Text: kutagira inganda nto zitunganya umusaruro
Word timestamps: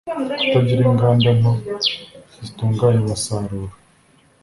kutagira 0.39 0.81
inganda 0.91 1.29
nto 1.39 1.51
zitunganya 2.43 2.99
umusaruro 3.03 3.73